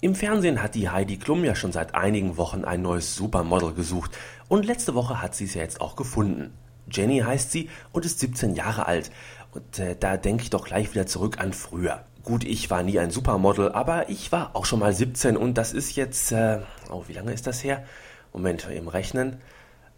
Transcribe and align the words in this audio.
Im 0.00 0.14
Fernsehen 0.14 0.62
hat 0.62 0.76
die 0.76 0.88
Heidi 0.88 1.16
Klum 1.16 1.44
ja 1.44 1.56
schon 1.56 1.72
seit 1.72 1.96
einigen 1.96 2.36
Wochen 2.36 2.64
ein 2.64 2.82
neues 2.82 3.16
Supermodel 3.16 3.74
gesucht 3.74 4.16
und 4.46 4.64
letzte 4.64 4.94
Woche 4.94 5.20
hat 5.20 5.34
sie 5.34 5.46
es 5.46 5.54
ja 5.54 5.62
jetzt 5.62 5.80
auch 5.80 5.96
gefunden. 5.96 6.52
Jenny 6.88 7.18
heißt 7.18 7.50
sie 7.50 7.68
und 7.90 8.04
ist 8.04 8.20
17 8.20 8.54
Jahre 8.54 8.86
alt. 8.86 9.10
Und 9.52 9.80
äh, 9.80 9.96
da 9.98 10.16
denke 10.16 10.44
ich 10.44 10.50
doch 10.50 10.64
gleich 10.64 10.92
wieder 10.94 11.08
zurück 11.08 11.40
an 11.40 11.52
früher. 11.52 12.04
Gut, 12.22 12.44
ich 12.44 12.70
war 12.70 12.84
nie 12.84 13.00
ein 13.00 13.10
Supermodel, 13.10 13.72
aber 13.72 14.08
ich 14.08 14.30
war 14.30 14.54
auch 14.54 14.66
schon 14.66 14.78
mal 14.78 14.92
17 14.92 15.36
und 15.36 15.58
das 15.58 15.72
ist 15.72 15.96
jetzt, 15.96 16.30
äh, 16.30 16.60
oh, 16.90 17.02
wie 17.08 17.14
lange 17.14 17.32
ist 17.32 17.48
das 17.48 17.64
her? 17.64 17.82
Moment, 18.32 18.68
im 18.68 18.86
Rechnen, 18.86 19.40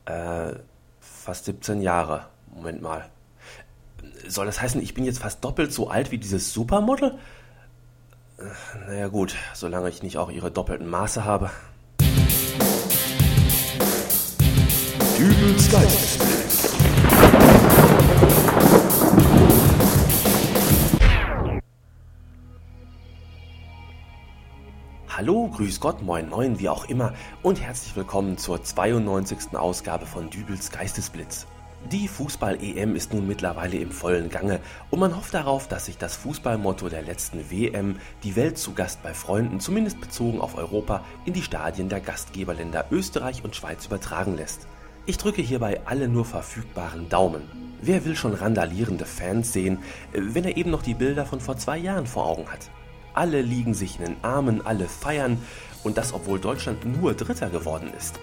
äh, 0.06 0.52
fast 1.00 1.44
17 1.44 1.82
Jahre. 1.82 2.26
Moment 2.54 2.80
mal. 2.80 3.10
Soll 4.26 4.46
das 4.46 4.62
heißen, 4.62 4.80
ich 4.80 4.94
bin 4.94 5.04
jetzt 5.04 5.18
fast 5.18 5.44
doppelt 5.44 5.74
so 5.74 5.90
alt 5.90 6.10
wie 6.10 6.18
dieses 6.18 6.54
Supermodel? 6.54 7.18
Naja 8.86 9.08
gut, 9.08 9.34
solange 9.54 9.88
ich 9.90 10.02
nicht 10.02 10.16
auch 10.16 10.30
ihre 10.30 10.50
doppelten 10.50 10.88
Maße 10.88 11.24
habe. 11.24 11.50
Dübels. 15.18 15.68
Hallo, 25.08 25.48
grüß 25.48 25.80
Gott, 25.80 26.00
moin, 26.00 26.30
moin, 26.30 26.58
wie 26.58 26.70
auch 26.70 26.86
immer 26.86 27.12
und 27.42 27.60
herzlich 27.60 27.94
willkommen 27.94 28.38
zur 28.38 28.62
92. 28.62 29.54
Ausgabe 29.54 30.06
von 30.06 30.30
Dübels 30.30 30.70
Geistesblitz. 30.70 31.46
Die 31.88 32.06
Fußball-EM 32.06 32.94
ist 32.94 33.12
nun 33.14 33.26
mittlerweile 33.26 33.78
im 33.78 33.90
vollen 33.90 34.28
Gange 34.28 34.60
und 34.90 35.00
man 35.00 35.16
hofft 35.16 35.32
darauf, 35.34 35.66
dass 35.66 35.86
sich 35.86 35.96
das 35.96 36.14
Fußballmotto 36.14 36.88
der 36.88 37.02
letzten 37.02 37.50
WM, 37.50 37.96
die 38.22 38.36
Welt 38.36 38.58
zu 38.58 38.74
Gast 38.74 39.02
bei 39.02 39.14
Freunden, 39.14 39.60
zumindest 39.60 40.00
bezogen 40.00 40.40
auf 40.40 40.56
Europa, 40.56 41.02
in 41.24 41.32
die 41.32 41.42
Stadien 41.42 41.88
der 41.88 42.00
Gastgeberländer 42.00 42.84
Österreich 42.90 43.42
und 43.42 43.56
Schweiz 43.56 43.86
übertragen 43.86 44.36
lässt. 44.36 44.66
Ich 45.06 45.16
drücke 45.16 45.42
hierbei 45.42 45.80
alle 45.86 46.06
nur 46.06 46.26
verfügbaren 46.26 47.08
Daumen. 47.08 47.42
Wer 47.80 48.04
will 48.04 48.14
schon 48.14 48.34
randalierende 48.34 49.06
Fans 49.06 49.52
sehen, 49.52 49.78
wenn 50.12 50.44
er 50.44 50.58
eben 50.58 50.70
noch 50.70 50.82
die 50.82 50.94
Bilder 50.94 51.24
von 51.24 51.40
vor 51.40 51.56
zwei 51.56 51.78
Jahren 51.78 52.06
vor 52.06 52.26
Augen 52.26 52.46
hat? 52.48 52.70
Alle 53.14 53.40
liegen 53.40 53.74
sich 53.74 53.98
in 53.98 54.04
den 54.04 54.16
Armen, 54.22 54.64
alle 54.64 54.86
feiern 54.86 55.38
und 55.82 55.96
das 55.96 56.12
obwohl 56.12 56.38
Deutschland 56.38 56.84
nur 56.84 57.14
Dritter 57.14 57.48
geworden 57.48 57.90
ist. 57.96 58.20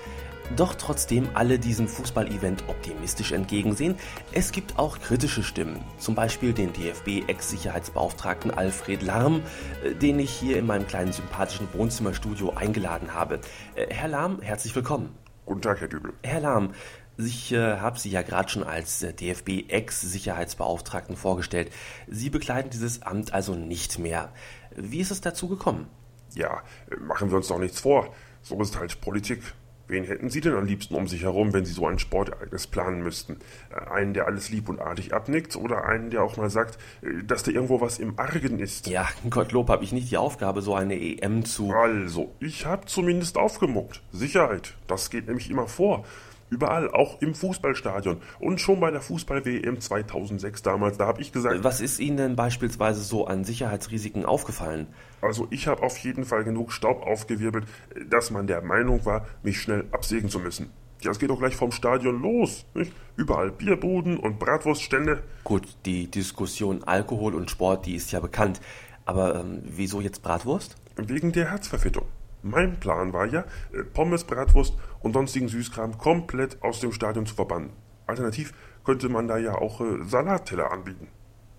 Doch 0.55 0.75
trotzdem 0.75 1.27
alle 1.33 1.59
diesem 1.59 1.87
Fußballevent 1.87 2.63
optimistisch 2.69 3.33
entgegensehen. 3.33 3.95
Es 4.31 4.51
gibt 4.51 4.79
auch 4.79 4.99
kritische 4.99 5.43
Stimmen, 5.43 5.83
zum 5.97 6.15
Beispiel 6.15 6.53
den 6.53 6.71
DFB-Ex-Sicherheitsbeauftragten 6.71 8.51
Alfred 8.51 9.01
Lahm, 9.01 9.41
äh, 9.83 9.93
den 9.93 10.19
ich 10.19 10.31
hier 10.31 10.57
in 10.57 10.65
meinem 10.65 10.87
kleinen 10.87 11.11
sympathischen 11.11 11.67
Wohnzimmerstudio 11.73 12.51
eingeladen 12.51 13.13
habe. 13.13 13.41
Äh, 13.75 13.93
Herr 13.93 14.07
Lahm, 14.07 14.41
herzlich 14.41 14.73
willkommen. 14.73 15.13
Guten 15.45 15.61
Tag, 15.61 15.81
Herr 15.81 15.89
Dübel. 15.89 16.13
Herr 16.23 16.39
Lahm, 16.39 16.73
ich 17.17 17.51
äh, 17.51 17.77
habe 17.77 17.99
Sie 17.99 18.09
ja 18.09 18.21
gerade 18.21 18.47
schon 18.47 18.63
als 18.63 19.03
äh, 19.03 19.11
DFB-Ex-Sicherheitsbeauftragten 19.11 21.17
vorgestellt. 21.17 21.73
Sie 22.07 22.29
bekleiden 22.29 22.69
dieses 22.69 23.01
Amt 23.01 23.33
also 23.33 23.55
nicht 23.55 23.99
mehr. 23.99 24.31
Wie 24.75 24.99
ist 24.99 25.11
es 25.11 25.19
dazu 25.19 25.49
gekommen? 25.49 25.89
Ja, 26.35 26.61
machen 27.01 27.31
wir 27.31 27.37
uns 27.37 27.47
doch 27.47 27.59
nichts 27.59 27.81
vor. 27.81 28.13
So 28.43 28.61
ist 28.61 28.77
halt 28.77 29.01
Politik. 29.01 29.41
Wen 29.87 30.03
hätten 30.03 30.29
Sie 30.29 30.41
denn 30.41 30.53
am 30.53 30.65
liebsten 30.65 30.95
um 30.95 31.07
sich 31.07 31.23
herum, 31.23 31.53
wenn 31.53 31.65
Sie 31.65 31.71
so 31.71 31.87
ein 31.87 31.97
Sportereignis 31.97 32.67
planen 32.67 33.03
müssten? 33.03 33.37
Äh, 33.69 33.89
einen, 33.89 34.13
der 34.13 34.25
alles 34.27 34.49
lieb 34.49 34.67
und 34.69 34.79
artig 34.79 35.13
abnickt 35.13 35.55
oder 35.55 35.85
einen, 35.85 36.09
der 36.09 36.23
auch 36.23 36.37
mal 36.37 36.49
sagt, 36.49 36.77
äh, 37.01 37.23
dass 37.23 37.43
da 37.43 37.51
irgendwo 37.51 37.79
was 37.79 37.99
im 37.99 38.19
Argen 38.19 38.59
ist? 38.59 38.87
Ja, 38.87 39.07
Gottlob 39.29 39.69
habe 39.69 39.83
ich 39.83 39.93
nicht 39.93 40.11
die 40.11 40.17
Aufgabe, 40.17 40.61
so 40.61 40.75
eine 40.75 40.99
EM 40.99 41.45
zu. 41.45 41.71
Also, 41.71 42.33
ich 42.39 42.65
habe 42.65 42.85
zumindest 42.85 43.37
aufgemuckt. 43.37 44.01
Sicherheit, 44.11 44.73
das 44.87 45.09
geht 45.09 45.27
nämlich 45.27 45.49
immer 45.49 45.67
vor. 45.67 46.05
Überall, 46.49 46.89
auch 46.91 47.21
im 47.21 47.35
Fußballstadion. 47.35 48.21
Und 48.39 48.61
schon 48.61 48.79
bei 48.79 48.89
der 48.89 49.01
Fußball-WM 49.01 49.81
2006 49.81 50.61
damals, 50.61 50.97
da 50.97 51.05
habe 51.05 51.21
ich 51.21 51.33
gesagt... 51.33 51.63
Was 51.63 51.81
ist 51.81 51.99
Ihnen 51.99 52.17
denn 52.17 52.35
beispielsweise 52.37 53.01
so 53.01 53.27
an 53.27 53.43
Sicherheitsrisiken 53.43 54.25
aufgefallen? 54.25 54.87
Also 55.21 55.47
ich 55.49 55.67
habe 55.67 55.83
auf 55.83 55.97
jeden 55.97 56.23
Fall 56.23 56.43
genug 56.45 56.71
Staub 56.71 57.05
aufgewirbelt, 57.05 57.65
dass 58.09 58.31
man 58.31 58.47
der 58.47 58.61
Meinung 58.61 59.05
war, 59.05 59.25
mich 59.43 59.59
schnell 59.59 59.85
absägen 59.91 60.29
zu 60.29 60.39
müssen. 60.39 60.71
Ja, 61.01 61.11
es 61.11 61.19
geht 61.19 61.29
doch 61.29 61.39
gleich 61.39 61.55
vom 61.55 61.71
Stadion 61.71 62.21
los. 62.21 62.65
Nicht? 62.73 62.91
Überall 63.17 63.51
Bierbuden 63.51 64.17
und 64.17 64.39
Bratwurststände. 64.39 65.21
Gut, 65.43 65.67
die 65.85 66.09
Diskussion 66.09 66.83
Alkohol 66.85 67.35
und 67.35 67.51
Sport, 67.51 67.85
die 67.85 67.95
ist 67.95 68.11
ja 68.11 68.19
bekannt. 68.19 68.61
Aber 69.05 69.35
ähm, 69.35 69.61
wieso 69.63 70.01
jetzt 70.01 70.23
Bratwurst? 70.23 70.75
Wegen 70.95 71.31
der 71.31 71.51
Herzverfettung. 71.51 72.05
Mein 72.43 72.79
Plan 72.79 73.13
war 73.13 73.25
ja, 73.25 73.45
äh, 73.73 73.83
Pommes, 73.83 74.23
Bratwurst 74.23 74.75
und 75.01 75.13
sonstigen 75.13 75.47
Süßkram 75.47 75.97
komplett 75.97 76.61
aus 76.61 76.79
dem 76.79 76.91
Stadion 76.91 77.25
zu 77.25 77.35
verbannen. 77.35 77.71
Alternativ 78.05 78.53
könnte 78.83 79.09
man 79.09 79.27
da 79.27 79.37
ja 79.37 79.55
auch 79.55 79.81
äh, 79.81 80.03
Salatteller 80.03 80.71
anbieten. 80.71 81.07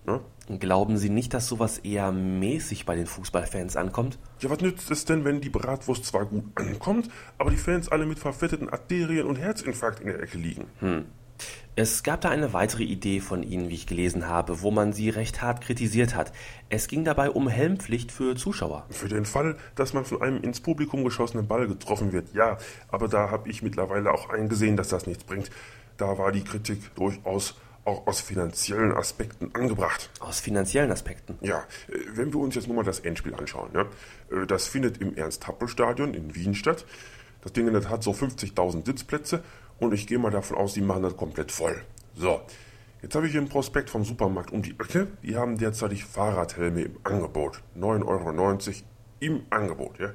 Ne? 0.05 0.21
Glauben 0.57 0.97
Sie 0.97 1.09
nicht, 1.09 1.33
dass 1.33 1.47
sowas 1.47 1.77
eher 1.79 2.11
mäßig 2.11 2.85
bei 2.85 2.95
den 2.95 3.05
Fußballfans 3.05 3.75
ankommt? 3.75 4.17
Ja, 4.39 4.49
was 4.49 4.61
nützt 4.61 4.89
es 4.89 5.05
denn, 5.05 5.23
wenn 5.25 5.41
die 5.41 5.49
Bratwurst 5.49 6.05
zwar 6.05 6.25
gut 6.25 6.45
ankommt, 6.55 7.09
aber 7.37 7.51
die 7.51 7.57
Fans 7.57 7.89
alle 7.89 8.07
mit 8.07 8.17
verfetteten 8.17 8.69
Arterien 8.69 9.27
und 9.27 9.35
Herzinfarkt 9.35 9.99
in 9.99 10.07
der 10.07 10.21
Ecke 10.21 10.39
liegen? 10.39 10.65
Hm. 10.79 11.05
Es 11.75 12.03
gab 12.03 12.21
da 12.21 12.29
eine 12.29 12.51
weitere 12.51 12.83
Idee 12.83 13.21
von 13.21 13.41
Ihnen, 13.41 13.69
wie 13.69 13.75
ich 13.75 13.87
gelesen 13.87 14.27
habe, 14.27 14.61
wo 14.61 14.69
man 14.69 14.91
Sie 14.91 15.09
recht 15.09 15.41
hart 15.41 15.61
kritisiert 15.61 16.13
hat. 16.13 16.33
Es 16.69 16.87
ging 16.87 17.05
dabei 17.05 17.29
um 17.29 17.47
Helmpflicht 17.47 18.11
für 18.11 18.35
Zuschauer. 18.35 18.85
Für 18.89 19.07
den 19.07 19.25
Fall, 19.25 19.55
dass 19.75 19.93
man 19.93 20.03
von 20.03 20.21
einem 20.21 20.41
ins 20.41 20.59
Publikum 20.59 21.05
geschossenen 21.05 21.47
Ball 21.47 21.67
getroffen 21.67 22.11
wird, 22.11 22.33
ja. 22.33 22.57
Aber 22.89 23.07
da 23.07 23.31
habe 23.31 23.49
ich 23.49 23.63
mittlerweile 23.63 24.11
auch 24.11 24.29
eingesehen, 24.29 24.75
dass 24.75 24.89
das 24.89 25.07
nichts 25.07 25.23
bringt. 25.23 25.49
Da 25.95 26.17
war 26.17 26.31
die 26.31 26.43
Kritik 26.43 26.93
durchaus 26.95 27.55
auch 27.85 28.07
aus 28.07 28.19
finanziellen 28.21 28.91
Aspekten 28.91 29.53
angebracht. 29.53 30.09
Aus 30.19 30.39
finanziellen 30.39 30.91
Aspekten? 30.91 31.37
Ja, 31.41 31.59
äh, 31.87 31.93
wenn 32.13 32.33
wir 32.33 32.39
uns 32.39 32.55
jetzt 32.55 32.67
nur 32.67 32.75
mal 32.75 32.83
das 32.83 32.99
Endspiel 32.99 33.33
anschauen. 33.35 33.69
Äh, 33.75 34.45
das 34.47 34.67
findet 34.67 34.97
im 34.99 35.15
Ernst-Happel-Stadion 35.15 36.13
in 36.13 36.35
Wien 36.35 36.55
statt. 36.55 36.85
Das 37.41 37.53
Ding 37.53 37.73
hat 37.73 38.03
so 38.03 38.11
50.000 38.11 38.85
Sitzplätze 38.85 39.43
und 39.79 39.93
ich 39.93 40.07
gehe 40.07 40.19
mal 40.19 40.31
davon 40.31 40.57
aus, 40.57 40.73
die 40.73 40.81
machen 40.81 41.03
das 41.03 41.17
komplett 41.17 41.51
voll. 41.51 41.81
So, 42.15 42.41
jetzt 43.01 43.15
habe 43.15 43.25
ich 43.25 43.31
hier 43.31 43.41
einen 43.41 43.49
Prospekt 43.49 43.89
vom 43.89 44.03
Supermarkt 44.03 44.51
um 44.51 44.61
die 44.61 44.71
Ecke. 44.71 45.07
Die 45.23 45.35
haben 45.35 45.57
derzeitig 45.57 46.05
Fahrradhelme 46.05 46.81
im 46.81 46.97
Angebot. 47.03 47.61
9,90 47.77 48.05
Euro 48.05 48.73
im 49.19 49.41
Angebot. 49.49 49.99
Ja. 49.99 50.09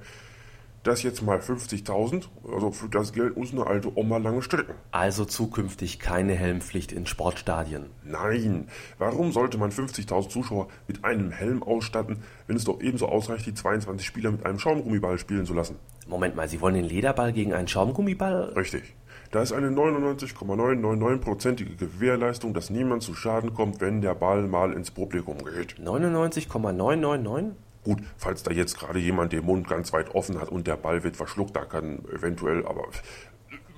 Das 0.84 1.02
jetzt 1.02 1.22
mal 1.22 1.38
50.000, 1.38 2.24
also 2.52 2.70
für 2.70 2.90
das 2.90 3.14
Geld 3.14 3.38
muss 3.38 3.52
eine 3.52 3.66
alte 3.66 3.96
Oma 3.96 4.18
lange 4.18 4.42
strecken. 4.42 4.74
Also 4.90 5.24
zukünftig 5.24 5.98
keine 5.98 6.34
Helmpflicht 6.34 6.92
in 6.92 7.06
Sportstadien. 7.06 7.86
Nein, 8.02 8.68
warum 8.98 9.32
sollte 9.32 9.56
man 9.56 9.70
50.000 9.70 10.28
Zuschauer 10.28 10.68
mit 10.86 11.02
einem 11.02 11.30
Helm 11.30 11.62
ausstatten, 11.62 12.18
wenn 12.46 12.56
es 12.56 12.64
doch 12.64 12.82
ebenso 12.82 13.08
ausreicht, 13.08 13.46
die 13.46 13.54
22 13.54 14.06
Spieler 14.06 14.30
mit 14.30 14.44
einem 14.44 14.58
Schaumgummiball 14.58 15.16
spielen 15.16 15.46
zu 15.46 15.54
lassen? 15.54 15.76
Moment 16.06 16.36
mal, 16.36 16.50
Sie 16.50 16.60
wollen 16.60 16.74
den 16.74 16.84
Lederball 16.84 17.32
gegen 17.32 17.54
einen 17.54 17.66
Schaumgummiball? 17.66 18.52
Richtig. 18.54 18.94
Da 19.34 19.42
ist 19.42 19.52
eine 19.52 19.70
99,999-prozentige 19.70 21.74
Gewährleistung, 21.74 22.54
dass 22.54 22.70
niemand 22.70 23.02
zu 23.02 23.14
Schaden 23.14 23.52
kommt, 23.52 23.80
wenn 23.80 24.00
der 24.00 24.14
Ball 24.14 24.46
mal 24.46 24.72
ins 24.72 24.92
Publikum 24.92 25.38
geht. 25.38 25.80
99,999? 25.80 27.56
Gut, 27.82 27.98
falls 28.16 28.44
da 28.44 28.52
jetzt 28.52 28.78
gerade 28.78 29.00
jemand 29.00 29.32
den 29.32 29.44
Mund 29.44 29.66
ganz 29.66 29.92
weit 29.92 30.14
offen 30.14 30.40
hat 30.40 30.50
und 30.50 30.68
der 30.68 30.76
Ball 30.76 31.02
wird 31.02 31.16
verschluckt, 31.16 31.56
da 31.56 31.64
kann 31.64 32.04
eventuell, 32.14 32.64
aber 32.64 32.84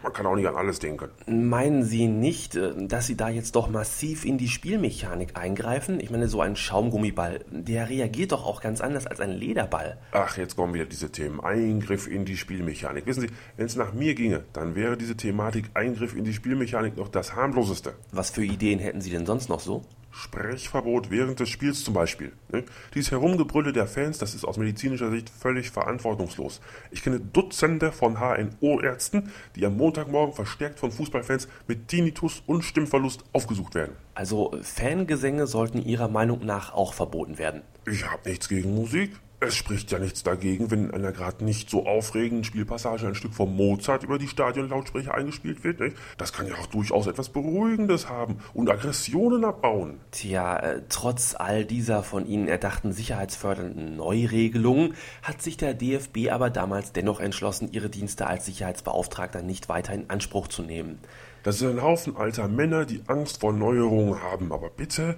man 0.03 0.13
kann 0.13 0.27
auch 0.27 0.37
nicht 0.37 0.47
an 0.47 0.57
alles 0.57 0.79
denken. 0.79 1.09
Meinen 1.27 1.83
Sie 1.83 2.07
nicht, 2.07 2.55
äh, 2.55 2.73
dass 2.87 3.07
Sie 3.07 3.17
da 3.17 3.29
jetzt 3.29 3.57
doch 3.57 3.69
massiv 3.69 4.25
in 4.25 4.39
die 4.39 4.49
Spielmechanik 4.49 5.37
eingreifen? 5.37 6.01
Ich 6.01 6.11
meine, 6.11 6.29
so 6.29 6.41
ein 6.41 6.57
Schaumgummiball, 6.57 7.45
der 7.51 7.89
reagiert 7.89 8.33
doch 8.33 8.47
auch 8.47 8.61
ganz 8.61 8.81
anders 8.81 9.07
als 9.07 9.21
ein 9.21 9.31
Lederball. 9.31 9.99
Ach, 10.13 10.37
jetzt 10.37 10.57
kommen 10.57 10.75
wieder 10.75 10.87
diese 10.87 11.11
Themen. 11.11 11.41
Eingriff 11.41 12.07
in 12.09 12.25
die 12.25 12.37
Spielmechanik. 12.37 13.07
Wissen 13.07 13.23
Sie, 13.23 13.31
wenn 13.57 13.67
es 13.67 13.77
nach 13.77 13.93
mir 13.93 14.15
ginge, 14.15 14.45
dann 14.53 14.75
wäre 14.75 14.97
diese 14.97 15.17
Thematik 15.17 15.71
Eingriff 15.75 16.15
in 16.15 16.25
die 16.25 16.33
Spielmechanik 16.33 16.97
noch 16.97 17.09
das 17.09 17.35
harmloseste. 17.35 17.95
Was 18.13 18.31
für 18.31 18.45
Ideen 18.45 18.79
hätten 18.79 19.01
Sie 19.01 19.11
denn 19.11 19.27
sonst 19.27 19.49
noch 19.49 19.61
so? 19.61 19.83
Sprechverbot 20.17 21.11
während 21.11 21.41
des 21.41 21.51
Spiels 21.51 21.85
zum 21.85 21.93
Beispiel. 21.93 22.33
Ne? 22.51 22.65
Dieses 22.95 23.11
Herumgebrülle 23.11 23.73
der 23.73 23.87
Fans, 23.87 24.17
das 24.17 24.35
ist 24.35 24.45
aus 24.45 24.57
medizinischer 24.57 25.11
Sicht 25.11 25.29
völlig 25.29 25.71
verantwortungslos. 25.71 26.63
Ich 26.91 27.03
kenne 27.03 27.21
Dutzende 27.21 27.93
von 27.93 28.17
HNO-Ärzten, 28.19 29.31
die 29.57 29.67
am 29.67 29.77
Montagmorgen 29.77 30.35
verstärkt 30.35 30.81
von 30.81 30.91
Fußballfans 30.91 31.49
mit 31.67 31.89
Tinnitus 31.89 32.43
und 32.47 32.63
Stimmverlust 32.63 33.25
aufgesucht 33.35 33.75
werden. 33.75 33.93
Also 34.15 34.57
Fangesänge 34.63 35.47
sollten 35.47 35.85
Ihrer 35.85 36.09
Meinung 36.09 36.47
nach 36.47 36.73
auch 36.73 36.95
verboten 36.95 37.37
werden. 37.37 37.61
Ich 37.87 38.11
habe 38.11 38.29
nichts 38.29 38.49
gegen 38.49 38.75
Musik. 38.75 39.11
Es 39.39 39.55
spricht 39.55 39.91
ja 39.91 39.99
nichts 39.99 40.23
dagegen, 40.23 40.71
wenn 40.71 40.85
in 40.85 40.91
einer 40.93 41.13
gerade 41.13 41.45
nicht 41.45 41.69
so 41.69 41.87
aufregenden 41.87 42.43
Spielpassage 42.45 43.07
ein 43.07 43.15
Stück 43.15 43.35
vom 43.35 43.55
Mozart 43.55 44.03
über 44.03 44.19
die 44.19 44.29
Stadionlautsprecher 44.29 45.15
eingespielt 45.15 45.63
wird. 45.63 45.79
Nicht? 45.79 45.97
Das 46.17 46.33
kann 46.33 46.49
ja 46.49 46.55
auch 46.55 46.67
durchaus 46.67 47.07
etwas 47.07 47.29
Beruhigendes 47.29 48.09
haben 48.09 48.39
und 48.55 48.71
Aggressionen 48.71 49.45
abbauen. 49.45 50.01
Tja, 50.11 50.57
äh, 50.59 50.83
trotz 50.89 51.35
all 51.35 51.67
dieser 51.67 52.03
von 52.03 52.27
Ihnen 52.27 52.49
erdachten 52.49 52.93
sicherheitsfördernden 52.93 53.97
Neuregelungen 53.97 54.95
hat 55.23 55.43
sich 55.43 55.59
der 55.59 55.75
DFB 55.75 56.31
aber 56.31 56.49
damals 56.49 56.93
dennoch 56.93 57.21
entschlossen, 57.21 57.69
ihre 57.73 57.91
Dienste 57.91 58.27
als 58.27 58.47
Sicherheitsbeauftragter 58.47 59.43
nicht 59.43 59.69
weiter 59.69 59.93
in 59.93 60.09
Anspruch 60.09 60.49
zu 60.49 60.63
nehmen. 60.63 60.99
Das 61.43 61.59
sind 61.59 61.77
ein 61.77 61.83
Haufen 61.83 62.17
alter 62.17 62.49
Männer, 62.49 62.87
die 62.87 63.03
Angst 63.07 63.41
vor 63.41 63.53
Neuerungen 63.53 64.23
haben. 64.23 64.51
Aber 64.51 64.71
bitte, 64.71 65.17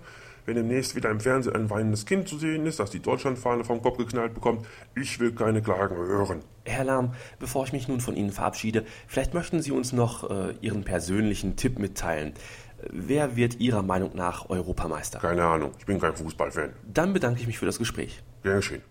wenn 0.49 0.57
demnächst 0.57 0.97
wieder 0.97 1.11
im 1.11 1.21
Fernsehen 1.21 1.55
ein 1.55 1.69
weinendes 1.69 2.07
Kind 2.07 2.27
zu 2.27 2.39
sehen 2.39 2.65
ist, 2.65 2.81
das 2.81 2.91
die 2.91 3.01
Deutschlandfahne 3.01 3.65
vom 3.65 3.83
Kopf 3.83 3.99
geknallt 3.99 4.33
bekommt, 4.33 4.67
ich 4.97 5.21
will 5.21 5.33
keine 5.33 5.61
Klagen 5.61 5.95
hören. 5.95 6.41
Herr 6.65 6.85
Lahm, 6.85 7.13
bevor 7.39 7.67
ich 7.67 7.75
mich 7.75 7.87
nun 7.87 8.01
von 8.01 8.17
Ihnen 8.17 8.33
verabschiede, 8.33 8.87
vielleicht 9.07 9.35
möchten 9.35 9.61
Sie 9.61 9.73
uns 9.73 9.93
noch 9.93 10.31
äh, 10.31 10.55
Ihren 10.63 10.85
persönlichen 10.85 11.57
Tipp 11.57 11.79
mitteilen. 11.79 12.33
Wer 12.91 13.37
wird 13.37 13.61
Ihrer 13.61 13.83
Meinung 13.83 14.13
nach 14.15 14.49
Europameister? 14.49 15.19
Keine 15.19 15.45
Ahnung, 15.45 15.73
ich 15.79 15.85
bin 15.85 16.01
kein 16.01 16.17
Fußballfan. 16.17 16.73
Dann 16.91 17.13
bedanke 17.13 17.43
ich 17.43 17.47
mich 17.47 17.59
für 17.59 17.67
das 17.67 17.77
Gespräch. 17.77 18.23
Gern 18.43 18.57
geschehen. 18.57 18.83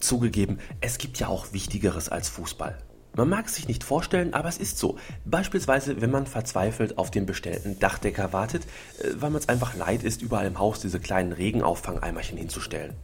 Zugegeben, 0.00 0.58
es 0.80 0.98
gibt 0.98 1.20
ja 1.20 1.28
auch 1.28 1.52
Wichtigeres 1.52 2.08
als 2.08 2.28
Fußball. 2.28 2.76
Man 3.16 3.28
mag 3.28 3.46
es 3.46 3.54
sich 3.54 3.68
nicht 3.68 3.84
vorstellen, 3.84 4.34
aber 4.34 4.48
es 4.48 4.58
ist 4.58 4.78
so. 4.78 4.98
Beispielsweise, 5.24 6.00
wenn 6.00 6.10
man 6.10 6.26
verzweifelt 6.26 6.98
auf 6.98 7.12
den 7.12 7.26
bestellten 7.26 7.78
Dachdecker 7.78 8.32
wartet, 8.32 8.64
äh, 8.98 9.10
weil 9.14 9.30
man 9.30 9.40
es 9.40 9.48
einfach 9.48 9.74
leid 9.76 10.02
ist, 10.02 10.20
überall 10.20 10.46
im 10.46 10.58
Haus 10.58 10.80
diese 10.80 10.98
kleinen 10.98 11.32
Regenauffangeimerchen 11.32 12.36
hinzustellen. 12.36 12.94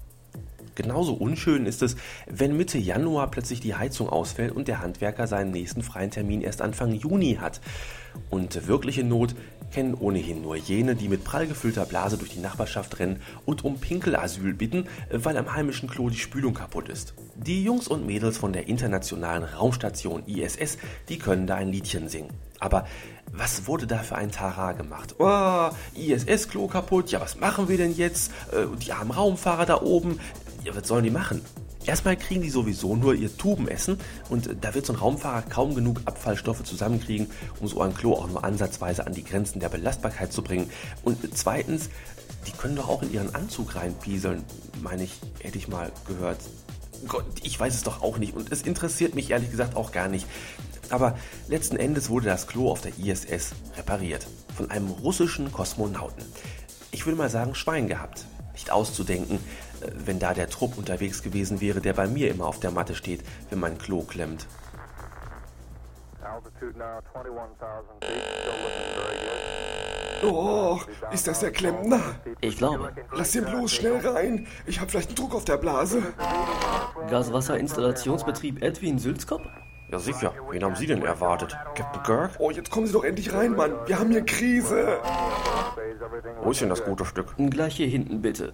Genauso 0.81 1.13
unschön 1.13 1.67
ist 1.67 1.83
es, 1.83 1.97
wenn 2.27 2.57
Mitte 2.57 2.79
Januar 2.79 3.31
plötzlich 3.31 3.61
die 3.61 3.75
Heizung 3.75 4.09
ausfällt 4.09 4.53
und 4.53 4.67
der 4.67 4.81
Handwerker 4.81 5.27
seinen 5.27 5.51
nächsten 5.51 5.83
freien 5.83 6.11
Termin 6.11 6.41
erst 6.41 6.63
Anfang 6.63 6.95
Juni 6.95 7.37
hat. 7.39 7.61
Und 8.31 8.67
wirkliche 8.67 9.05
Not 9.05 9.35
kennen 9.71 9.95
ohnehin 9.95 10.41
nur 10.41 10.57
jene, 10.57 10.97
die 10.97 11.09
mit 11.09 11.23
prall 11.23 11.47
gefüllter 11.47 11.85
Blase 11.85 12.17
durch 12.17 12.31
die 12.31 12.41
Nachbarschaft 12.41 12.99
rennen 12.99 13.21
und 13.45 13.63
um 13.63 13.79
Pinkelasyl 13.79 14.55
bitten, 14.55 14.87
weil 15.11 15.37
am 15.37 15.55
heimischen 15.55 15.89
Klo 15.89 16.09
die 16.09 16.19
Spülung 16.19 16.55
kaputt 16.55 16.89
ist. 16.89 17.15
Die 17.37 17.63
Jungs 17.63 17.87
und 17.87 18.07
Mädels 18.07 18.39
von 18.39 18.53
der 18.53 18.69
internationalen 18.69 19.45
Raumstation 19.45 20.25
ISS, 20.27 20.79
die 21.09 21.19
können 21.19 21.47
da 21.47 21.57
ein 21.57 21.69
Liedchen 21.69 22.09
singen. 22.09 22.31
Aber 22.59 22.87
was 23.33 23.67
wurde 23.67 23.87
da 23.87 23.99
für 23.99 24.17
ein 24.17 24.31
Tara 24.31 24.73
gemacht? 24.73 25.15
Oh, 25.19 25.71
ISS-Klo 25.95 26.67
kaputt, 26.67 27.11
ja 27.11 27.21
was 27.21 27.39
machen 27.39 27.69
wir 27.69 27.79
denn 27.79 27.95
jetzt? 27.95 28.33
Äh, 28.53 28.67
die 28.77 28.93
armen 28.93 29.13
Raumfahrer 29.13 29.67
da 29.67 29.81
oben, 29.81 30.19
ja 30.63 30.75
was 30.75 30.87
sollen 30.87 31.05
die 31.05 31.11
machen? 31.11 31.43
Erstmal 31.87 32.17
kriegen 32.17 32.43
die 32.43 32.51
sowieso 32.51 32.95
nur 32.95 33.15
ihr 33.15 33.35
Tubenessen 33.35 33.99
und 34.29 34.51
da 34.61 34.75
wird 34.75 34.85
so 34.85 34.93
ein 34.93 34.99
Raumfahrer 34.99 35.43
kaum 35.43 35.75
genug 35.75 36.03
Abfallstoffe 36.05 36.63
zusammenkriegen, 36.63 37.31
um 37.59 37.69
so 37.69 37.81
ein 37.81 37.95
Klo 37.95 38.15
auch 38.15 38.29
nur 38.29 38.45
ansatzweise 38.45 39.07
an 39.07 39.15
die 39.15 39.25
Grenzen 39.25 39.61
der 39.61 39.71
Belastbarkeit 39.71 40.33
zu 40.33 40.43
bringen. 40.43 40.71
Und 41.03 41.19
zweitens, 41.35 41.89
die 42.47 42.53
können 42.53 42.77
doch 42.77 42.89
auch 42.89 43.03
in 43.03 43.13
ihren 43.13 43.35
Anzug 43.35 43.77
reinpieseln, 43.77 44.45
meine 44.83 45.05
ich, 45.05 45.19
hätte 45.41 45.57
ich 45.57 45.69
mal 45.69 45.91
gehört. 46.07 46.39
Gott, 47.09 47.25
ich 47.43 47.59
weiß 47.59 47.75
es 47.75 47.83
doch 47.83 48.03
auch 48.03 48.19
nicht 48.19 48.35
und 48.35 48.53
es 48.53 48.61
interessiert 48.63 49.15
mich 49.15 49.31
ehrlich 49.31 49.51
gesagt 49.51 49.75
auch 49.75 49.91
gar 49.91 50.09
nicht. 50.09 50.27
Aber 50.91 51.17
letzten 51.49 51.77
Endes 51.77 52.11
wurde 52.11 52.27
das 52.27 52.47
Klo 52.47 52.71
auf 52.71 52.83
der 52.83 52.93
ISS 52.99 53.53
repariert. 53.77 54.27
Von 54.55 54.71
einem 54.71 54.91
russischen 54.91 55.51
Kosmonauten. 55.51 56.25
Ich 56.91 57.07
würde 57.07 57.17
mal 57.17 57.31
sagen, 57.31 57.55
Schwein 57.55 57.89
gehabt. 57.89 58.27
Nicht 58.53 58.71
auszudenken, 58.71 59.37
äh, 59.37 59.70
wenn 59.95 60.19
da 60.19 60.35
der 60.35 60.49
Trupp 60.49 60.79
unterwegs 60.79 61.23
gewesen 61.23 61.61
wäre, 61.61 61.81
der 61.81 61.93
bei 61.93 62.07
mir 62.07 62.31
immer 62.31 62.47
auf 62.47 62.61
der 62.61 62.71
Matte 62.71 62.95
steht, 62.95 63.23
wenn 63.51 63.61
mein 63.61 63.79
Klo 63.79 64.03
klemmt. 64.03 64.47
Oh, 70.23 70.79
ist 71.13 71.27
das 71.27 71.41
der 71.41 71.51
Klempner? 71.51 72.01
Ich 72.41 72.59
glaube. 72.59 72.93
Lass 73.13 73.35
ihn 73.35 73.45
bloß 73.45 73.73
schnell 73.73 74.07
rein. 74.07 74.47
Ich 74.67 74.79
habe 74.81 74.91
vielleicht 74.91 75.09
einen 75.09 75.17
Druck 75.17 75.35
auf 75.35 75.45
der 75.45 75.57
Blase. 75.57 76.03
Gaswasserinstallationsbetrieb 77.09 78.63
Edwin 78.63 78.99
Sülzkopf? 78.99 79.47
Ja 79.91 79.99
sicher, 79.99 80.33
wen 80.51 80.63
haben 80.63 80.77
Sie 80.77 80.87
denn 80.87 81.03
erwartet? 81.03 81.57
Captain 81.75 82.03
Kirk? 82.05 82.31
Oh, 82.39 82.51
jetzt 82.51 82.71
kommen 82.71 82.87
Sie 82.87 82.93
doch 82.93 83.03
endlich 83.03 83.33
rein, 83.33 83.57
Mann. 83.57 83.73
Wir 83.87 83.99
haben 83.99 84.11
hier 84.11 84.25
Krise. 84.25 84.99
Wo 86.43 86.53
ist 86.53 86.61
denn 86.61 86.69
das 86.69 86.85
gute 86.85 87.05
Stück? 87.05 87.35
Gleich 87.37 87.77
hier 87.77 87.89
hinten, 87.89 88.23
bitte. 88.23 88.53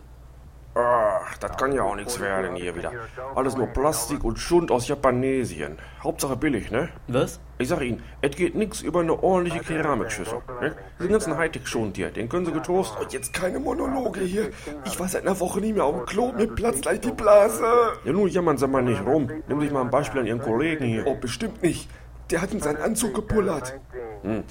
Ach, 1.29 1.39
das 1.39 1.57
kann 1.57 1.73
ja 1.73 1.83
auch 1.83 1.97
nichts 1.97 2.21
werden 2.21 2.55
hier 2.55 2.77
wieder. 2.77 2.93
Alles 3.35 3.57
nur 3.57 3.67
Plastik 3.67 4.23
und 4.23 4.39
Schund 4.39 4.71
aus 4.71 4.87
Japanesien. 4.87 5.79
Hauptsache 6.03 6.37
billig, 6.37 6.71
ne? 6.71 6.89
Was? 7.09 7.41
Ich 7.59 7.69
sag 7.69 7.81
Ihnen, 7.81 8.03
es 8.21 8.37
geht 8.37 8.55
nix 8.55 8.81
über 8.83 9.01
eine 9.01 9.23
ordentliche 9.23 9.61
Keramikschüssel. 9.61 10.39
Ne? 10.61 10.77
Diesen 10.99 11.11
ganzen 11.11 11.37
Hightech-Schund 11.37 11.97
hier, 11.97 12.11
den 12.11 12.29
können 12.29 12.47
Sie 12.47 12.53
getrost. 12.53 12.97
Oh, 13.01 13.05
jetzt 13.09 13.33
keine 13.33 13.59
Monologe 13.59 14.21
hier. 14.21 14.51
Ich 14.85 15.01
war 15.01 15.09
seit 15.09 15.23
einer 15.23 15.39
Woche 15.41 15.61
nicht 15.61 15.75
mehr 15.75 15.85
auf 15.85 15.97
dem 15.97 16.07
Klo. 16.07 16.33
Mir 16.33 16.47
platzt 16.47 16.83
gleich 16.83 17.01
die 17.01 17.13
Blase. 17.13 17.65
Ja, 18.05 18.13
nun 18.13 18.29
jammern 18.29 18.57
Sie 18.57 18.69
mal 18.69 18.83
nicht 18.83 19.05
rum. 19.05 19.27
Nehmen 19.49 19.61
Sie 19.61 19.67
sich 19.67 19.73
mal 19.73 19.83
ein 19.83 19.91
Beispiel 19.91 20.21
an 20.21 20.27
Ihren 20.27 20.43
Kollegen 20.43 20.85
hier. 20.85 21.07
Oh, 21.07 21.17
bestimmt 21.17 21.63
nicht. 21.63 21.89
Der 22.31 22.43
hat 22.43 22.53
in 22.53 22.61
seinen 22.61 22.81
Anzug 22.81 23.15
gepullert. 23.15 23.79
Hm. 24.23 24.45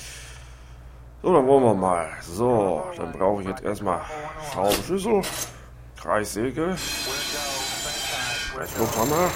So, 1.22 1.34
dann 1.34 1.48
wollen 1.48 1.64
wir 1.64 1.74
mal. 1.74 2.08
So, 2.22 2.84
dann 2.98 3.12
brauche 3.12 3.42
ich 3.42 3.48
jetzt 3.48 3.64
erstmal 3.64 4.02
Schraubenschlüssel, 4.52 5.22
Kreissäge, 6.06 6.76
Presslufthammer 8.56 9.28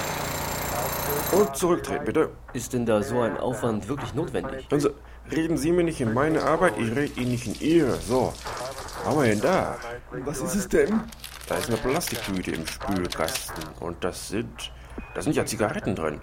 und 1.32 1.56
zurücktreten, 1.56 2.06
bitte. 2.06 2.30
Ist 2.54 2.74
denn 2.74 2.86
da 2.86 3.02
so 3.02 3.22
ein 3.22 3.38
Aufwand 3.38 3.88
wirklich 3.88 4.14
notwendig? 4.14 4.68
Hören 4.70 4.80
Sie, 4.80 4.92
reden 5.36 5.58
Sie 5.58 5.72
mir 5.72 5.84
nicht 5.84 6.00
in 6.00 6.14
meine 6.14 6.44
Arbeit, 6.44 6.76
ich 6.78 6.96
rede 6.96 7.20
Ihnen 7.20 7.32
nicht 7.32 7.48
in 7.48 7.60
Ihre. 7.68 7.96
So, 7.96 8.34
was 8.36 9.04
haben 9.04 9.20
wir 9.20 9.30
denn 9.30 9.42
da? 9.42 9.78
Was 10.12 10.42
ist 10.42 10.54
es 10.54 10.70
denn? 10.70 11.02
Da 11.48 11.56
ist 11.56 11.70
eine 11.70 11.78
Plastiktüte 11.78 12.52
im 12.52 12.68
Spülkasten 12.68 13.64
und 13.80 14.04
das 14.04 14.28
sind, 14.28 14.72
da 15.16 15.24
sind 15.24 15.36
ja 15.36 15.48
Zigaretten 15.48 15.96
drin. 15.96 16.22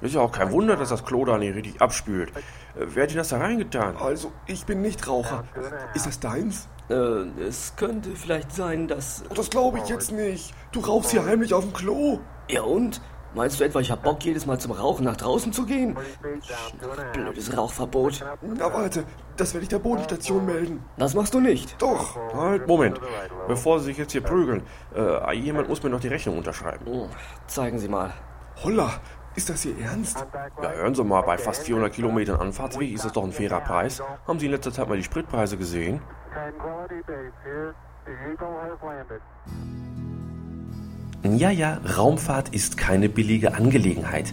Ist 0.00 0.16
ja 0.16 0.22
auch 0.22 0.32
kein 0.32 0.50
Wunder, 0.50 0.74
dass 0.74 0.88
das 0.88 1.04
Klo 1.04 1.24
da 1.24 1.38
nicht 1.38 1.54
richtig 1.54 1.80
abspült. 1.80 2.30
Äh, 2.30 2.40
Wer 2.74 3.04
hat 3.04 3.10
denn 3.10 3.18
das 3.18 3.28
da 3.28 3.38
reingetan? 3.38 3.96
Also, 3.96 4.32
ich 4.46 4.66
bin 4.66 4.82
nicht 4.82 5.06
Raucher. 5.06 5.44
Ist 5.94 6.04
das 6.06 6.18
deins? 6.18 6.68
Äh, 6.88 7.44
es 7.46 7.74
könnte 7.76 8.10
vielleicht 8.10 8.52
sein, 8.52 8.88
dass... 8.88 9.24
Oh, 9.30 9.34
das 9.34 9.50
glaube 9.50 9.78
ich 9.78 9.88
jetzt 9.88 10.12
nicht. 10.12 10.54
Du 10.72 10.80
rauchst 10.80 11.10
hier 11.10 11.24
heimlich 11.24 11.54
auf 11.54 11.64
dem 11.64 11.72
Klo. 11.72 12.20
Ja 12.50 12.62
und? 12.62 13.00
Meinst 13.34 13.58
du 13.58 13.64
etwa, 13.64 13.80
ich 13.80 13.90
hab 13.90 14.04
Bock, 14.04 14.24
jedes 14.24 14.46
Mal 14.46 14.60
zum 14.60 14.70
Rauchen 14.70 15.04
nach 15.04 15.16
draußen 15.16 15.52
zu 15.52 15.66
gehen? 15.66 15.96
Blödes 17.12 17.56
Rauchverbot. 17.56 18.24
Na 18.42 18.72
warte, 18.72 19.04
das 19.36 19.54
werde 19.54 19.64
ich 19.64 19.68
der 19.70 19.80
Bodenstation 19.80 20.46
melden. 20.46 20.84
Das 20.98 21.14
machst 21.14 21.34
du 21.34 21.40
nicht. 21.40 21.74
Doch. 21.82 22.16
Halt, 22.32 22.68
Moment. 22.68 23.00
Bevor 23.48 23.80
Sie 23.80 23.86
sich 23.86 23.98
jetzt 23.98 24.12
hier 24.12 24.20
prügeln, 24.20 24.62
äh, 24.94 25.36
jemand 25.36 25.68
muss 25.68 25.82
mir 25.82 25.90
noch 25.90 25.98
die 25.98 26.08
Rechnung 26.08 26.38
unterschreiben. 26.38 26.86
Oh, 26.86 27.08
zeigen 27.48 27.78
Sie 27.78 27.88
mal. 27.88 28.12
Holla, 28.62 29.00
ist 29.34 29.50
das 29.50 29.64
Ihr 29.64 29.76
Ernst? 29.80 30.24
Ja, 30.62 30.70
hören 30.70 30.94
Sie 30.94 31.02
mal, 31.02 31.22
bei 31.22 31.36
fast 31.36 31.64
400 31.64 31.92
Kilometern 31.92 32.40
Anfahrtsweg 32.40 32.92
ist 32.92 33.04
das 33.04 33.12
doch 33.12 33.24
ein 33.24 33.32
fairer 33.32 33.60
Preis. 33.60 34.00
Haben 34.28 34.38
Sie 34.38 34.46
in 34.46 34.52
letzter 34.52 34.72
Zeit 34.72 34.88
mal 34.88 34.96
die 34.96 35.02
Spritpreise 35.02 35.56
gesehen? 35.56 36.00
Ja, 41.22 41.50
ja, 41.50 41.80
Raumfahrt 41.96 42.50
ist 42.50 42.76
keine 42.76 43.08
billige 43.08 43.54
Angelegenheit. 43.54 44.32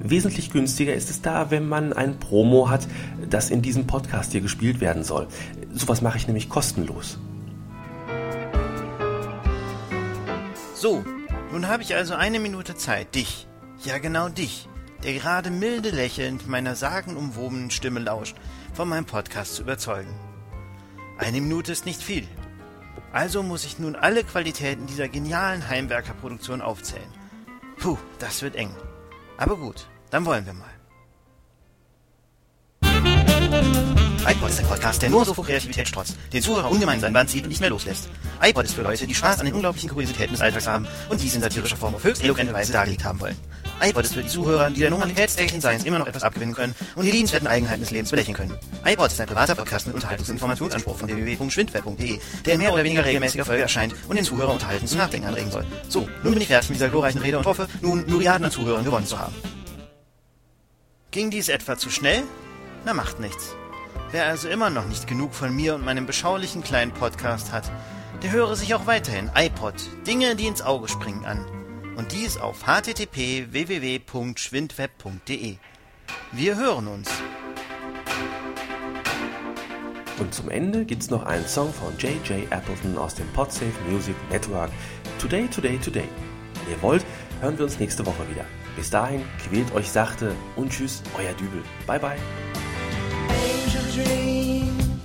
Wesentlich 0.00 0.50
günstiger 0.50 0.92
ist 0.94 1.08
es 1.08 1.22
da, 1.22 1.52
wenn 1.52 1.68
man 1.68 1.92
ein 1.92 2.18
Promo 2.18 2.68
hat, 2.68 2.88
das 3.30 3.50
in 3.50 3.62
diesem 3.62 3.86
Podcast 3.86 4.32
hier 4.32 4.40
gespielt 4.40 4.80
werden 4.80 5.04
soll. 5.04 5.28
Sowas 5.72 6.02
mache 6.02 6.18
ich 6.18 6.26
nämlich 6.26 6.48
kostenlos. 6.48 7.20
So, 10.74 11.04
nun 11.52 11.68
habe 11.68 11.84
ich 11.84 11.94
also 11.94 12.14
eine 12.14 12.40
Minute 12.40 12.74
Zeit, 12.74 13.14
dich, 13.14 13.46
ja 13.84 13.98
genau 13.98 14.28
dich, 14.28 14.68
der 15.04 15.12
gerade 15.12 15.50
milde 15.50 15.90
lächelnd 15.90 16.48
meiner 16.48 16.74
sagenumwobenen 16.74 17.70
Stimme 17.70 18.00
lauscht, 18.00 18.36
von 18.74 18.88
meinem 18.88 19.04
Podcast 19.04 19.54
zu 19.54 19.62
überzeugen. 19.62 20.10
Eine 21.18 21.40
Minute 21.40 21.72
ist 21.72 21.86
nicht 21.86 22.02
viel. 22.02 22.26
Also 23.12 23.42
muss 23.42 23.64
ich 23.64 23.78
nun 23.78 23.94
alle 23.94 24.24
Qualitäten 24.24 24.86
dieser 24.86 25.08
genialen 25.08 25.68
Heimwerkerproduktion 25.68 26.62
aufzählen. 26.62 27.12
Puh, 27.78 27.98
das 28.18 28.42
wird 28.42 28.56
eng. 28.56 28.74
Aber 29.36 29.56
gut, 29.56 29.88
dann 30.10 30.24
wollen 30.24 30.46
wir 30.46 30.54
mal. 30.54 30.68
iPod 34.24 34.50
ist 34.50 34.60
ein 34.60 34.66
Podcast, 34.66 35.02
der 35.02 35.10
nur 35.10 35.24
so 35.24 35.34
vor 35.34 35.44
Kreativität 35.44 35.88
strotzt, 35.88 36.16
den 36.32 36.42
Zuhörer 36.42 36.70
ungemein 36.70 37.00
sein 37.00 37.12
Band 37.12 37.28
zieht 37.28 37.42
und 37.42 37.48
nicht 37.48 37.60
mehr 37.60 37.70
loslässt. 37.70 38.08
iPod 38.40 38.64
ist 38.64 38.74
für 38.74 38.82
Leute, 38.82 39.06
die 39.06 39.14
Spaß 39.14 39.40
an 39.40 39.46
den 39.46 39.54
unglaublichen 39.54 39.90
Kuriositäten 39.90 40.32
des 40.32 40.40
Alltags 40.40 40.66
haben 40.68 40.86
und 41.08 41.20
dies 41.20 41.34
in 41.34 41.42
satirischer 41.42 41.76
Form 41.76 41.94
auf 41.94 42.04
höchst 42.04 42.22
eloquente 42.22 42.52
Weise 42.52 42.72
dargelegt 42.72 43.04
haben 43.04 43.20
wollen. 43.20 43.36
iPod 43.82 44.04
ist 44.04 44.14
für 44.14 44.22
die 44.22 44.28
Zuhörer, 44.28 44.70
die 44.70 44.80
der 44.80 44.90
normalitätstäglichen 44.90 45.60
Science 45.60 45.84
immer 45.84 45.98
noch 45.98 46.06
etwas 46.06 46.22
abgewinnen 46.22 46.54
können 46.54 46.74
und 46.94 47.04
die 47.04 47.10
liebenswerten 47.10 47.48
Eigenheiten 47.48 47.80
des 47.80 47.90
Lebens 47.90 48.10
belächeln 48.10 48.36
können. 48.36 48.56
iPod 48.84 49.10
ist 49.10 49.20
ein 49.20 49.26
privater 49.26 49.54
Podcast 49.54 49.86
mit 49.88 49.96
Unterhaltungs- 49.96 50.28
und 50.28 50.34
Informationsanspruch 50.34 50.96
von 50.96 51.08
www.schwindweb.de, 51.08 52.20
der 52.44 52.54
in 52.54 52.60
mehr 52.60 52.72
oder 52.72 52.84
weniger 52.84 53.04
regelmäßiger 53.04 53.44
Folge 53.44 53.62
erscheint 53.62 53.94
und 54.08 54.16
den 54.16 54.24
Zuhörer 54.24 54.52
unterhalten 54.52 54.86
zum 54.86 54.98
Nachdenken 54.98 55.26
anregen 55.26 55.50
soll. 55.50 55.64
So, 55.88 56.08
nun 56.22 56.32
bin 56.32 56.42
ich 56.42 56.48
fertig 56.48 56.70
mit 56.70 56.76
dieser 56.76 56.90
glorreichen 56.90 57.20
Rede 57.20 57.38
und 57.38 57.46
hoffe, 57.46 57.66
nun 57.80 58.06
Myriaden 58.06 58.44
an 58.44 58.50
Zuhörern 58.50 58.84
gewonnen 58.84 59.06
zu 59.06 59.18
haben. 59.18 59.34
Ging 61.10 61.30
dies 61.30 61.48
etwa 61.48 61.76
zu 61.76 61.90
schnell? 61.90 62.22
Na 62.84 62.94
macht 62.94 63.20
nichts. 63.20 63.54
Wer 64.12 64.26
also 64.26 64.48
immer 64.48 64.70
noch 64.70 64.86
nicht 64.86 65.06
genug 65.06 65.34
von 65.34 65.54
mir 65.54 65.74
und 65.74 65.84
meinem 65.84 66.06
beschaulichen 66.06 66.62
kleinen 66.62 66.92
Podcast 66.92 67.52
hat, 67.52 67.70
der 68.22 68.30
höre 68.30 68.54
sich 68.54 68.74
auch 68.74 68.86
weiterhin 68.86 69.30
iPod, 69.34 69.74
Dinge, 70.06 70.36
die 70.36 70.46
ins 70.46 70.62
Auge 70.62 70.88
springen 70.88 71.24
an. 71.24 71.44
Und 71.96 72.12
dies 72.12 72.36
auf 72.38 72.66
http 72.66 73.52
www.schwindweb.de. 73.52 75.56
Wir 76.32 76.56
hören 76.56 76.88
uns. 76.88 77.08
Und 80.18 80.34
zum 80.34 80.50
Ende 80.50 80.84
gibt's 80.84 81.08
noch 81.10 81.24
einen 81.24 81.46
Song 81.46 81.72
von 81.72 81.96
J.J. 81.98 82.52
Appleton 82.52 82.98
aus 82.98 83.14
dem 83.14 83.28
Podsafe 83.28 83.72
Music 83.90 84.16
Network. 84.30 84.70
Today, 85.18 85.48
Today, 85.48 85.78
Today. 85.78 86.08
Wenn 86.64 86.74
ihr 86.74 86.82
wollt, 86.82 87.06
hören 87.40 87.56
wir 87.58 87.64
uns 87.64 87.78
nächste 87.78 88.04
Woche 88.06 88.28
wieder. 88.30 88.44
Bis 88.76 88.90
dahin, 88.90 89.22
quält 89.48 89.72
euch 89.74 89.90
sachte 89.90 90.34
und 90.56 90.70
tschüss, 90.70 91.02
euer 91.18 91.32
Dübel. 91.34 91.62
Bye, 91.86 91.98
bye. 91.98 92.18
angel 93.72 93.92
dream 93.92 95.00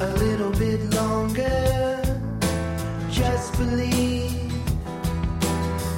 a 0.00 0.06
little 0.18 0.50
bit 0.52 0.80
longer. 0.94 2.00
Just 3.10 3.56
believe 3.58 4.47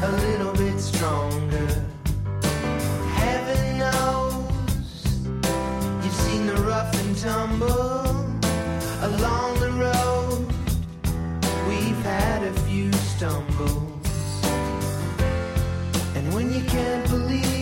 a 0.03 0.13
little 0.13 0.53
bit 0.55 0.81
stronger. 0.81 1.69
Heaven 3.15 3.79
knows 3.79 5.05
you've 6.03 6.21
seen 6.27 6.47
the 6.47 6.57
rough 6.67 6.95
and 7.03 7.17
tumble 7.17 8.07
along 9.03 9.61
the 9.61 9.73
road. 9.73 10.47
We've 11.69 12.03
had 12.03 12.43
a 12.45 12.53
few 12.63 12.91
stumbles, 12.93 14.45
and 16.15 16.33
when 16.35 16.51
you 16.53 16.65
can't 16.65 17.07
believe. 17.09 17.60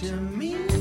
to 0.00 0.12
me. 0.16 0.79